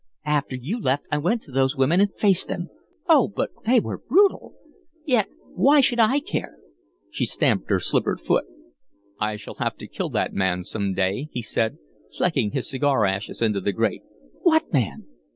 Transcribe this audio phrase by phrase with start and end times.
[0.25, 2.71] After you left, I went to those women and faced them.
[3.07, 4.55] Oh, but they were brutal?
[5.05, 6.55] Yet, why should I care?"
[7.11, 8.45] She stamped her slippered foot.
[9.19, 11.77] "I shall have to kill that man some day," he said,
[12.17, 14.01] flecking his cigar ashes into the grate.
[14.41, 15.05] "What man?"